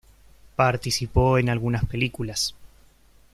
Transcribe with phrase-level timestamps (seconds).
[0.55, 2.55] Participó en algunas películas.